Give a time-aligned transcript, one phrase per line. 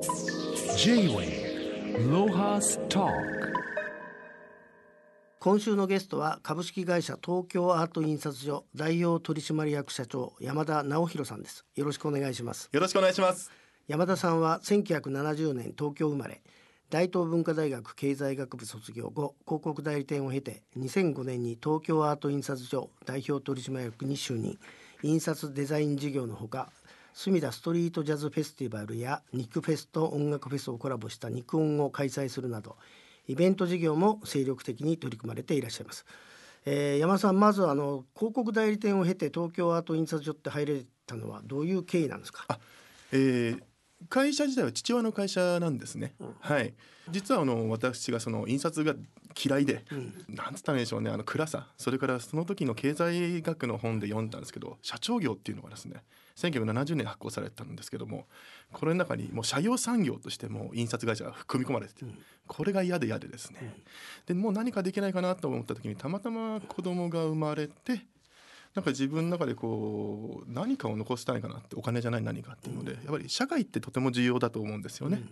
[0.00, 3.06] J-Way ロハスト
[5.38, 11.66] 今週のゲストは株式会社東京アート印刷所代表取締役社長山田直弘さんです。
[11.76, 12.70] よろしくお願いします。
[12.72, 13.50] よろしくお願いします。
[13.88, 16.40] 山田さんは1970年東京生まれ
[16.88, 24.58] 大東文化大学経済学部卒業後広告代理店を経て2005年に東京アート印刷所代表取締役に就任。
[25.02, 26.70] 印刷デザイン事業のほか
[27.12, 32.76] 隅田ストリートジャズフェスティバルやニックフェスと音楽フェスをコラボしたニクオンを開催するなど
[33.26, 36.04] イベント事業も精力的に取り組まれていらっしゃいます。
[36.64, 42.46] えー、山田さんまずあの広告代理店を経て東京アート印刷所って入れたのはどういう経緯なんですか？
[43.12, 43.62] えー、
[44.08, 46.14] 会社自体は父親の会社なんですね。
[46.20, 46.74] うん、はい。
[47.10, 48.94] 実はあの私がその印刷が
[49.38, 51.68] 嫌いで、うん、なんつったらいいでしょうねあの暗さ。
[51.76, 56.02] それからその時の経済学の本で読んだんですけど社長業っていうのがですね
[56.36, 58.26] 1970年発行されたんですけども
[58.72, 63.72] これの中にもう社用産業としても印刷会社が組み込まれてて、うん、これが嫌で嫌でですね、うん、
[64.26, 68.00] でもう何かできないかなと思った時にたまたま子供が生まれて
[68.74, 75.22] なんか自分の中でこう何かを残したいかなってお金じゃない何かっていうので、やっぱり社会ってとても重要だと思うんですよね。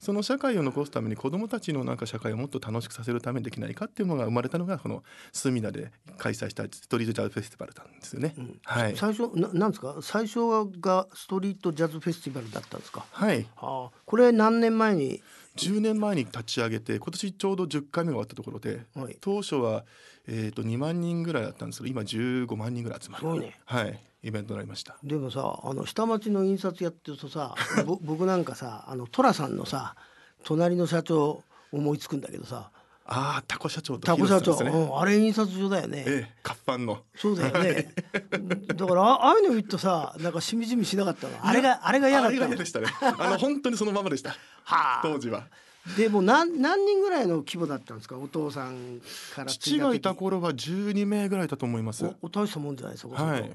[0.00, 8.34] その社会を残すために子どもたちのなんか社会をもっと楽しくさせるためにできないかっていうのが生まれたのがこの隅田で開催したストリートジャズフェスティバルなんですよね。
[8.36, 8.96] うん、はい。
[8.96, 9.96] 最初ななんですか？
[10.02, 10.40] 最初
[10.80, 13.06] がストリートジャズフェスティバルだったんですか？
[13.10, 13.46] はい。
[13.56, 15.22] はあ、これ何年前に？
[15.56, 19.84] 10年前に立ち上げて今年ちょうど10回目が終わったところで、はい、当初は、
[20.26, 24.00] えーと、2万人ぐらいだったんですけど今15万人ぐらい集まる、ね、はい。
[24.24, 24.96] イベントになりました。
[25.04, 27.54] でもさあの下町の印刷やってるとさ
[28.00, 29.96] 僕なんかさあの寅さんのさ
[30.44, 32.70] 隣の社長思いつくんだけどさ
[33.06, 36.04] ああタコ社長とタコ社長、うん、あれ印刷所だよね。
[36.06, 37.02] ええ、活版の。
[37.14, 37.92] そうだよね。
[38.74, 41.34] だからああいうの言っとさ、なんかしみじみしなかったの。
[41.42, 42.44] あれがあれが嫌だった。
[42.44, 42.86] あれでしたね。
[43.00, 44.30] あの本当にそのままでした。
[44.64, 45.48] はあ、当時は。
[45.98, 48.16] でも何何人ぐらいの規模だったんですか？
[48.16, 49.02] お父さん
[49.34, 52.10] から父がいた頃は十二名ぐらいだと思います。
[52.22, 53.22] お大したもんじゃないですか。
[53.22, 53.50] はい。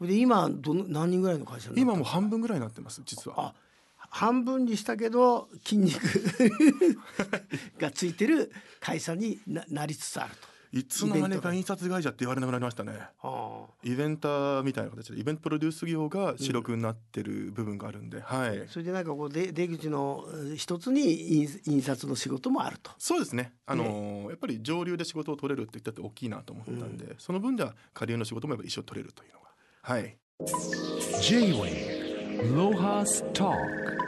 [0.00, 3.48] で今どの何人ぐらいの会社今も半分ぐらいになってます実は。
[3.48, 3.54] あ
[4.14, 6.00] 半分にしたけど筋肉
[7.80, 10.54] がついてる会社にななりつつあると。
[10.70, 12.92] いつの間にか印刷会社って言われなくなりましたね。
[13.20, 18.66] はあ、イベンターみたいな形でイベントプロデュース業が主力になってる部分があるんで、うん、はい。
[18.68, 20.24] それでなんかこう出出口の
[20.56, 22.92] 一つに印刷の仕事もあると。
[22.98, 23.52] そうですね。
[23.66, 29.48] あのーね、やっぱり上流で仕事を取れるって言ったって大きいなと思ったんで、うん、その分では下流の仕事もやっぱ一緒取れるというのが
[29.82, 30.16] はい。
[31.20, 32.04] J-Way
[32.52, 34.03] ロハスター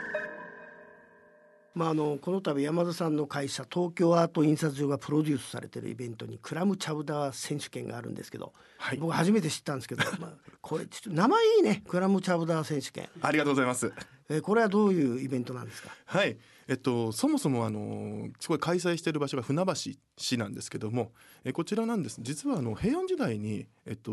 [1.77, 13.07] まあ、あのこの度山田さんの会社東京アート印刷所がプロデュースされてるイベントにクラムチャウダー選手権があるんですけど、はい、僕初めて知ったんですけど、まあ、これちょっと名前いいねクラムチャウダー選手権。
[13.21, 13.91] ありがとうございます
[14.29, 15.89] えこれはどういうイベントなんですか？
[16.05, 16.37] はい。
[16.67, 19.73] えっと、そもそもあのすごい開催している場所が船橋
[20.17, 21.13] 市なんですけども
[21.45, 22.19] えこちらなんです。
[22.21, 24.11] 実はあの平安時代に、えっと、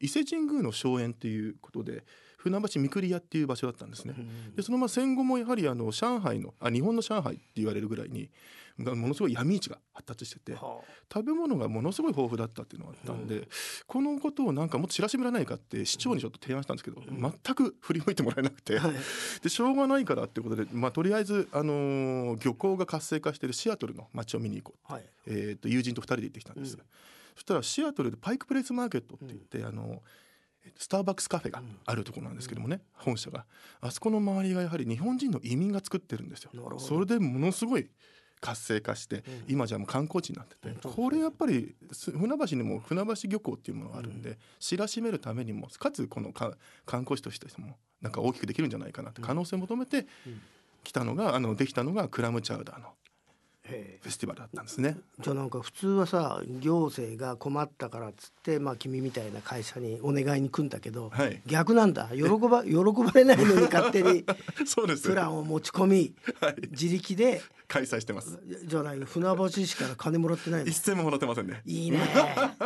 [0.00, 2.04] 伊勢神宮の荘園っていうことで
[2.38, 4.14] 船橋三栗屋っていう場所だったんですね。
[4.56, 8.30] でそのまあ戦後もやはりあの上海のあ日本の上海って言われるぐらいに
[8.78, 13.48] ものすごい闇市が発達してて、はあ、食べ物がものすごい豊富だったっていうのがあったんで、うん、
[13.86, 18.92] このことをなんかもっと知らしめらないかって市長にちょっと提案したんですけど、うん、全く振り向いてもらえなくて、はい、
[19.42, 26.74] でしょうがないからっていうことで、まあ、とりあえず、あのー、漁港が活性化しているシアトルの街を見に行こう、はい、えー、と友人と2人で行ってきたんです。
[26.74, 26.80] うん、
[27.34, 29.98] そしたらシアトルでパイクプレイスマーケットって言って、あのー
[30.76, 33.46] スターバックスカフェがあるところなんですけどもね、本社が。
[33.80, 36.50] あそこの周りがやはり日本人の移民が作ってるんですよ。
[36.78, 37.90] それでものすごい
[38.42, 46.56] 活性化して、今じゃもう観光地になってて、これやっぱり船橋にも船橋漁港っていうものがあるんで、知らしめるためにもかつこの観
[47.02, 50.06] 光地としてもなんか大きくできるんじゃないかなって可能性を求めて
[50.82, 52.88] 来たのがあのできたのがクラムチャウダーの
[53.64, 54.96] フェスティバルだったんですね。
[55.20, 64.24] じゃあなんか普通はさ行政が困ったからっつってまあ君みたいな会社にお願いに来るんだけど、はい、逆なんだ喜ば 喜ばれないのに勝手に
[64.66, 68.40] そうですプランを持ち込み、はい、自力で開催してます。
[68.64, 71.62] じゃない船橋市から金もらってない一銭ももらってませんね。
[71.64, 72.00] いいね。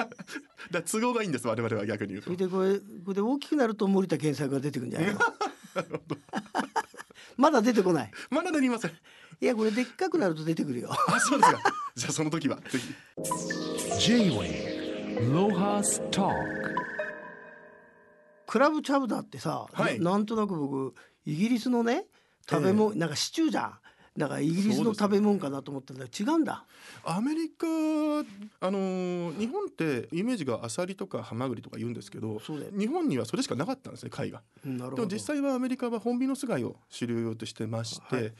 [0.72, 2.24] だ都合がいいんです我々は逆に言うと。
[2.24, 5.20] それでこれこれで大きくなると森田健作が出てくるんじゃないの？
[7.36, 8.10] まだ出てこない。
[8.30, 8.92] まだ出りません。
[9.40, 10.90] いやこれでっかくなると出てくるよ。
[10.90, 11.60] あそうですか。
[11.94, 12.94] じゃあその時はぜひ。
[14.00, 16.32] J-Way ロハスター
[18.46, 20.94] クラブチャウダーってさ、はい、ななんとなく僕
[21.24, 22.04] イギリスのね
[22.48, 23.78] 食べ物、はい、なんかシチューじゃん。
[24.16, 26.06] だからイギリスの食べ物かなと思ったんだ。
[26.06, 26.64] 違うんだ。
[27.04, 32.40] アメリカあのー日本ってイメージがアサリとかハマグリとか言うんですけど
[32.72, 34.42] 日本にはそれしかなかったんですね貝が。
[34.64, 38.32] でも実際はアメリカはホンビノス貝を主流としてまして、はい。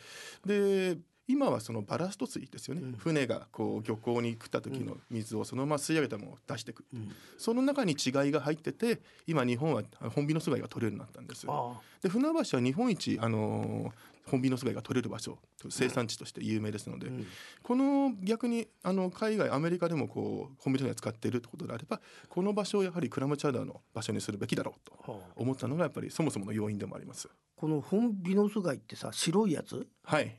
[0.46, 2.92] で今はそのバラスト水ですよね、うん。
[2.92, 6.82] 船がこう漁港に来た時の水をそのまま吸い上げたものを出してく。
[6.82, 7.12] る、うん。
[7.36, 9.82] その中に違いが入ってて今日本は
[10.14, 11.80] ホンビノス貝が取れるようになったんですあ。
[12.00, 15.38] で船橋は日本一あのーホンビノス貝が取れる場所
[15.70, 17.26] 生産地として有名ですので、あ、うん。
[17.62, 25.32] この逆にあの海外アメリカでもこうホンビノス貝を使っているってことであればこの場所をやはりクラムチャウダーの場所にするべきだろうとはあ。
[25.36, 27.28] 思ったのがやっぱりそもそもの要因でもあります。
[27.56, 29.86] このホンビノス貝ってさ白いやつ？
[30.02, 30.36] はい。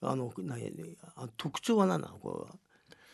[0.00, 0.72] あの何
[1.16, 2.18] あ特徴は何なの？
[2.18, 2.56] これは。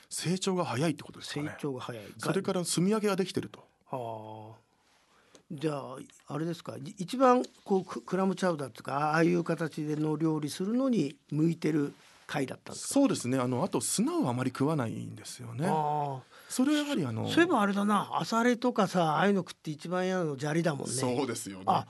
[0.09, 1.57] 成長が早いってことですか成ね。
[1.59, 2.05] 長が早い。
[2.19, 3.65] それから炭焼けができてると。
[3.87, 4.64] はあ
[5.55, 5.97] じゃあ
[6.35, 11.93] あれですかい一番こうククラムチャウダーとかああいう形での料理するのに向いてる
[12.27, 12.95] 貝だったんですか？
[12.95, 13.39] そうですね。
[13.39, 15.67] あのあと砂をあまり食わないんですよね。
[15.69, 18.11] あそれはやはりあのあそういえばあれだな。
[18.15, 20.93] アサレとかさああいうの食って一番嫌なの砂利だもんね。
[20.93, 21.65] そうですよね。
[21.67, 21.87] あ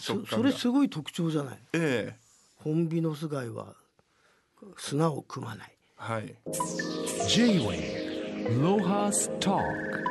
[0.00, 1.58] そそれすごい特徴じゃない？
[1.74, 2.24] ええ。
[2.56, 3.74] ホンビノス貝は
[4.78, 5.72] 砂を汲まない。
[5.96, 6.34] はい。
[7.28, 10.03] J-Wave Lohas Talk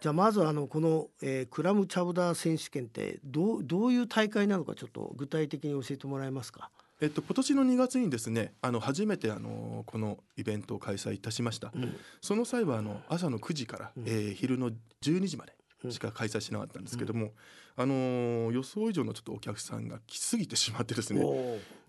[0.00, 6.70] じゃあまずあのこの、えークラムチャウダー選手権ってどうどういう大会なのかちょっと具体的に教えてもらえますか？
[7.02, 11.68] えっと今年の2月にですね、あの初めてあのこのイベントを開催いたしました。
[11.68, 14.70] んその際はあの朝の9時から、えー昼の
[15.02, 17.32] 12時までしか開催しなかったんですけども、
[17.76, 21.24] あのー予想以上のちょっとお客さんが来すぎてしまってですね、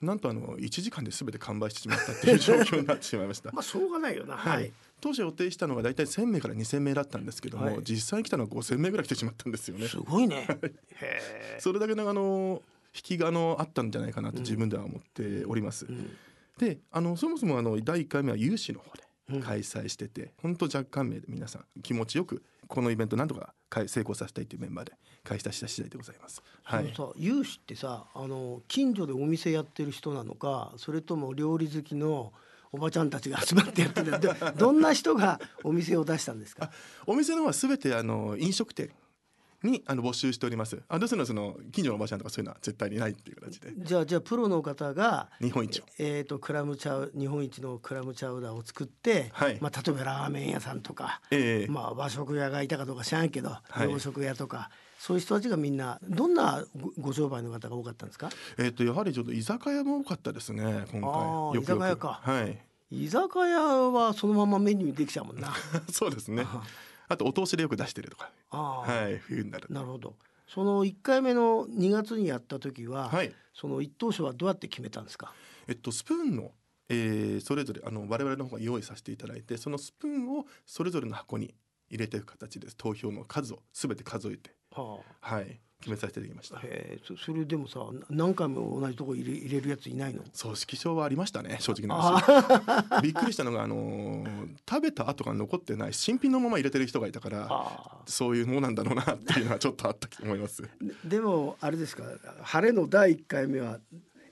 [0.01, 3.51] なんとあの1時間で全て完売してしまったっていう状況になってしまいました。
[3.53, 4.35] まあしょうがないよな。
[4.37, 4.71] ははいい。
[5.01, 9.87] 当初予定したのが大体1000名から2000名だったんですけども、はい実際に来たのは5000名ぐらい来てしまったんですよね。
[9.87, 10.47] すごいね。
[11.59, 12.61] それだけのあの
[12.95, 15.85] 引きがあのあったんじゃないかなと自分では思っております。
[15.85, 16.15] ん
[16.57, 18.91] であのそもそもあの第1回目は有志の方
[19.29, 24.93] うんで開催してて、本当若干名で皆さん気持ちよくこのイベントなんとか開成功させたいというメンバーで
[25.23, 26.43] 開催した次第でございます。
[26.63, 26.93] はい。
[26.95, 32.33] さ有志ってさあの近所でお店やってる人なのかそれとも料理好きの
[32.71, 36.71] おばちゃんたちが集まってやってるどどんな人がお店を出したんですか？
[37.05, 38.91] お店の方はすべてあの飲食店
[39.63, 40.81] にあの募集しております。
[40.87, 45.83] あですのでその近所のおばちゃんとかそういうのは絶対にないっていう形でじゃあじゃあプロの方が日本一を。
[45.99, 54.71] えー、とクラムチャウ日本一のクラムチャウダーを作って、はいまあ、例えばラーメン屋さんとか、ええまあ、和食屋がいたかどうか知らんけど、はい洋食屋とか
[55.03, 58.29] そういう人たちがみんなどんなごご商売の方が多かったんですか？
[58.59, 61.01] えっ、とやはりちょっと居酒屋も多かったですね今
[61.53, 61.59] 回。
[61.61, 62.59] 居酒屋かはい。
[62.91, 63.59] 居酒屋
[63.91, 65.51] はそのままメニューにできちゃうもんな
[65.91, 66.45] そうですね。
[67.07, 68.31] あとお通しでよく出してるとか。
[68.51, 69.73] あー、はい冬になると。
[69.73, 70.15] なるほど
[70.47, 73.33] その1回目の2月にやった時は、はい。
[73.55, 75.33] その一等賞はどうやって決めたんですか？
[75.67, 76.51] えっとスプーンの、
[76.89, 81.55] えーそれぞれあの我々の方が用意させていただいてそのスプーンをそれぞれの箱に
[81.89, 85.59] 入れていく形です投票の数をすべて数えてははい。
[85.81, 86.57] 決めさせていただきました。
[86.57, 86.99] あ、へえ。
[87.03, 90.21] そそれでもさな何回も同じとこ入れ入れるやついないの？
[90.31, 93.01] そう色賞はありましたね正直なあ話。
[93.01, 100.61] びっくりしたのがあのー食べた後が残ってない新品のまま入れてる人がいたからあそういうものなんだろうなっていうのはちょっとあったと思います。
[100.61, 100.69] で
[101.17, 102.03] でもあれですか
[102.43, 103.79] 晴れの第1回目は、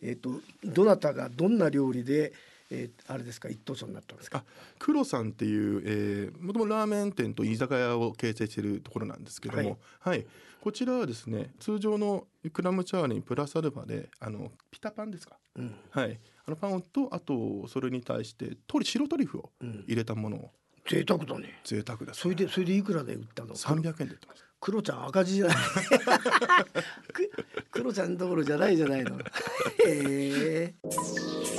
[0.04, 2.32] えー、とどなたがどんな料理で、
[2.72, 3.50] えーあれですか？
[3.50, 4.40] 一等賞になったんですか？
[4.40, 4.44] あ
[4.78, 10.26] 黒さんっていう、えー、もともとラーメン店と居酒屋を経営しているところなんですけども、はい。
[10.62, 15.74] こちらはですね通常のクラムチャーにプラスアルファであのピタパンですか、うん。
[15.90, 19.86] はい、あのパンとあとそれに対してトリ白トリュフをうん。
[19.88, 20.52] 入れたものを。
[20.88, 21.60] 贅沢だね。
[21.64, 24.44] 贅沢です、それでそれでいくらで売ったの？300円で売ってます。
[24.60, 25.56] クロちゃん赤字じゃない。
[27.14, 27.32] く
[27.72, 29.18] クロちゃんどころじゃないじゃないの。
[29.86, 30.76] へえ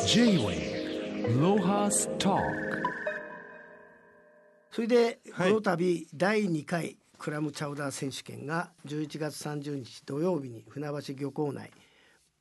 [0.06, 0.69] J-Wave
[4.70, 5.52] それでこはい。
[5.52, 11.70] の度第2回クラムチャウダー選手権が11月30日土曜日に船橋漁港内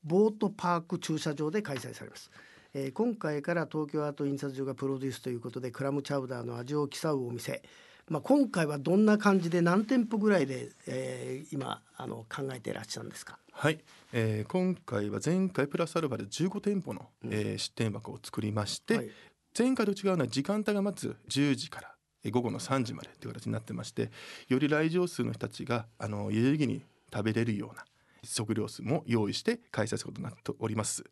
[0.03, 2.31] ボートパーク駐車場で開催されます、
[2.74, 7.62] えー今回から東京アート印刷所がプロデュースということでクラムチャウダーの味を競うお店
[8.10, 13.38] まあ、今回はどんな感じで何店舗ぐらいで、えー今あの考えていらっしゃるんですか？
[13.51, 13.80] はい、
[14.13, 19.10] えー今回は前回プラスアルファで15店舗の、えー出店枠を作りまして、はい。
[19.58, 24.12] 前回と違うのは時間帯がまず10時からえー午後の3時までという形になってまして
[24.48, 27.84] より来場数の人たちがあの有意義に食べれるような
[28.24, 31.04] 食料数も用意して開催することになっております。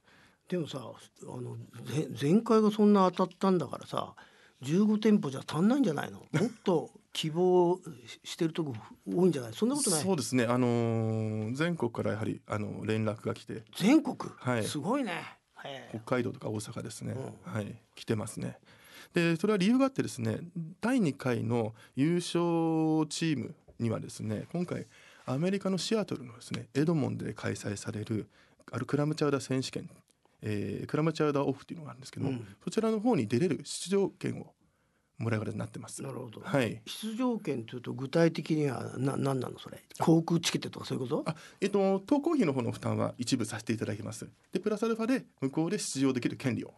[0.48, 4.14] でもさあのぜ前回がそんな当たったんだからさ
[4.64, 6.20] 15店舗じゃ足んないんじゃないの？
[6.40, 8.74] もっと希望ししてるとこ
[9.08, 9.54] 多いんじゃない？
[9.54, 10.04] そんなことない？
[10.04, 13.64] そうですね、あのー全国からやはりあの連絡が来て。
[13.78, 14.64] 全国、はい。
[14.64, 15.12] すごいね。
[15.64, 16.00] へえ。
[16.04, 17.76] 北海道とか大阪ですね、うはい。
[17.96, 18.58] 来てますね。
[19.14, 20.40] でそれは理由があってですね
[20.82, 24.86] 第2回の優勝チームにはですね今回
[25.26, 28.28] アメリカのシアトルのですねエドモンドで開催される
[28.72, 29.90] あるクラムチャウダー選手権、
[30.42, 32.48] えークラムチャウダーオフっていうのがあるんですけど、うん。
[32.64, 34.54] そちらの方に出れる出場権を
[35.18, 36.04] もらう形になってます。
[36.04, 36.42] なるほど。
[36.42, 36.80] はい。
[36.86, 39.82] 出場権というと具体的にはな何なのそれ？
[40.00, 41.24] 航空チケットとかそういうこと？
[41.26, 44.30] あえっと渡航費の方の負担は一部させていただきます。
[44.52, 46.74] でプラスアルファで向こうで出場できる権利を。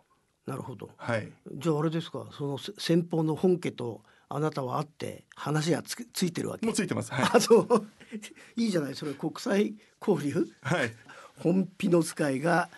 [0.46, 0.90] なるほど。
[0.96, 1.30] はい。
[1.54, 2.28] じゃああれですか？
[2.32, 6.66] そのせ先方の本家とあなたは会って話がつくついてるわけ？
[6.66, 7.12] もうついてます。
[7.12, 7.88] はい、あそう。
[8.56, 8.96] いいじゃない。
[8.96, 10.48] それ国際交流？
[10.62, 10.94] はい、
[11.40, 12.70] 本ピノス会が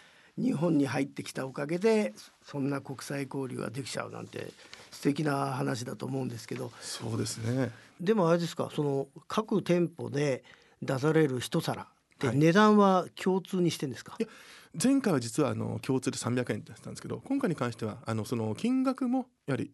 [0.41, 4.47] 日本に入ってきたおかげでそんな国際交流ができちゃうなんて
[4.91, 6.71] 素敵な話だと思うんですけど。
[6.81, 7.71] そうですね。
[7.99, 10.43] でもあれですかその各店舗で
[10.81, 11.85] 出される一皿っ
[12.19, 12.37] てはい。
[12.37, 14.29] 値段は共通にしてんですか、いや
[14.81, 19.71] 前回は実はあの共通で300円だったんですけど今回に関してはあのその金額もやはり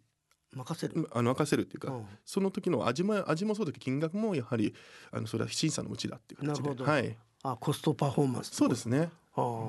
[0.54, 2.06] 任せる、うんあの任せるっていうか、うん。
[2.26, 4.74] その時の味も味もそうだけど金額もやはり
[5.12, 6.64] あのそれは審査のうちだっていう形で。
[6.64, 6.86] なるほど。
[6.86, 7.18] はい。
[7.44, 9.10] あコストパフォーマンスそうですね。
[9.36, 9.68] ああ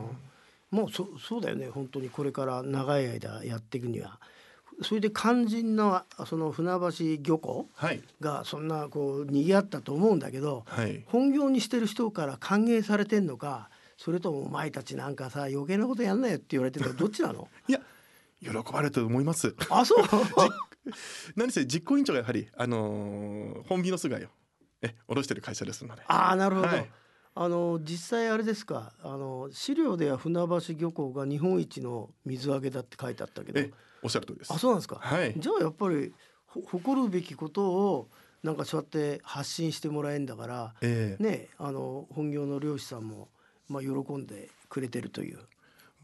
[0.71, 1.69] もうそそうだよね。
[1.69, 2.11] 本当に。
[2.11, 4.19] これから長い間やっていくには。
[4.83, 6.71] それで肝心なその船
[7.19, 8.03] 橋漁港はい。
[8.21, 11.03] がそんなこう賑わったと思うんだけどはい。
[11.09, 17.49] 本業にしてる人から歓迎されてんのかそれともお前たちなんかさ余計なことやんなよって言われてるのかどっちなの？
[17.69, 17.81] いや
[18.41, 19.57] 喜ばれると思います。
[19.71, 20.05] あそう？
[21.35, 24.29] 何せ実行委員長がやはりあのー本美の菅井を
[24.83, 26.03] え下ろしてる会社ですので。
[26.07, 26.91] ああなるほど、はい
[27.41, 33.61] あの実際あれですかあの資料では船橋漁港が日本一の水揚げだって書いてあったけど。
[33.61, 33.71] え
[34.03, 34.53] おっしゃる通りです。
[34.53, 35.35] あそうなんですか、はい。
[35.37, 36.13] じゃあやっぱり
[36.47, 38.09] ほ誇るべきことを
[38.43, 41.23] なんかそうやって発信してもらえんだからええ。
[41.23, 43.29] ねあの本業の漁師さんも
[43.69, 45.39] まあ喜んでくれてるという。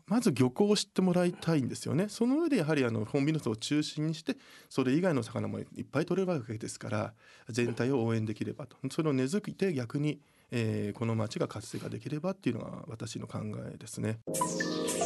[0.07, 2.07] まず漁港を知ってもらいたいんですよね。
[2.09, 4.37] その上でやはりあの本美の巣を中心にして
[4.69, 7.13] それ以外の魚もいっぱい取れるわけですから
[7.49, 8.77] 全体を応援できればと。
[8.93, 10.21] それを根付いて逆に、
[10.57, 13.39] えーこの町が活性化できればっていうのが私の考
[13.73, 14.21] えですね。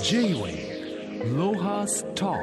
[0.03, 2.37] J-Way Lohas Talk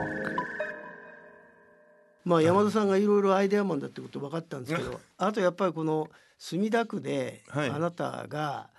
[2.24, 6.10] まあ山田さんがいろいろアイデアマンだってこと分かったんですけどあとやっぱりこの
[6.40, 7.70] 墨田区ではい。
[7.70, 8.70] あなたが、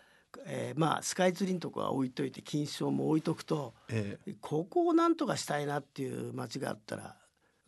[0.46, 7.14] えーまあスカイツリーのとこは置いといて金賞も置いとくとえここをなんとかしたいなっていう町があったら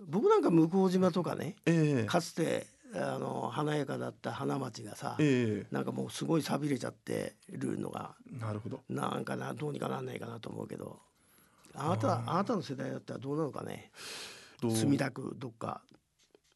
[0.05, 2.03] 僕なんか向島とかねーえ。
[2.03, 8.81] ーかつてあの華やかだった花町がさ、えなんかもうすごい寂れちゃってるのがーなるほど。
[8.89, 10.99] なんかなどうにかなんないかなと思うけど
[11.75, 12.35] あなたあ。
[12.37, 13.91] なたの世代だったらどうなのかね？
[14.61, 15.83] と墨田区どっか。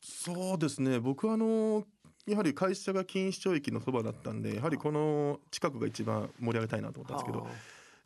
[0.00, 0.98] そうですね。
[0.98, 1.84] 僕はあの
[2.26, 7.46] やはり会社が錦糸町駅のそばだったんでやはりこの近くが一番盛り上げたいなと思ったんですけど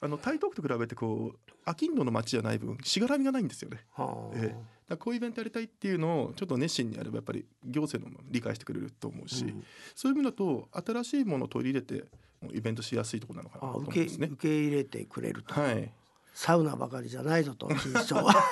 [0.06, 3.80] あの台東区と比べてこう商人の街じゃない分しがらみがないんですよね。
[3.96, 4.36] あーはあ。
[4.36, 4.42] ええ。
[4.42, 4.56] だか
[4.90, 9.64] らこういうイベントやりたいっていうのをちょっと熱心にやればやっぱり行政のも理解してくれると思うし、うん。
[9.96, 12.04] そういう意味だと新しいものを取り入れて
[12.52, 14.28] イベントしやすいところなのかなと思うんあ受けですね。
[14.30, 15.92] 受け入れてくれると、はい、
[16.32, 18.34] サウナばかりじゃないぞと錦糸町は。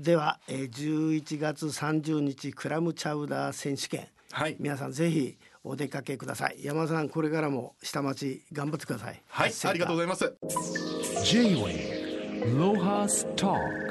[0.00, 4.08] では、えー、11月30日クラムチャウダー選手権。
[4.30, 6.58] はい、皆さんぜひお出かけください。
[6.62, 9.22] 山田さんこれからも下町頑張ってください。
[9.28, 10.32] はい、ありがとうございます。
[11.24, 13.83] J-Way Lohas Talk